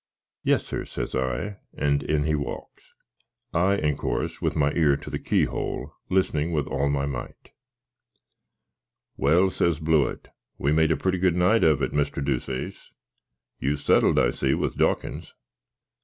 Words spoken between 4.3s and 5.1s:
with my ear to